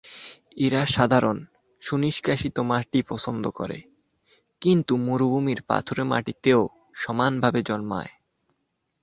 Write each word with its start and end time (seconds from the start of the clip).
এরা 0.57 0.85
সাধারণ, 0.85 1.37
সুনিষ্কাশিত 1.81 2.57
মাটি 2.61 2.99
পছন্দ 3.01 3.43
করে, 3.49 3.77
কিন্তু 4.61 4.93
মরুভূমির 4.97 5.59
পাথুরে 5.61 6.03
মাটিতেও 6.03 6.61
সমানভাবে 6.95 7.59
জন্মায়। 7.63 8.11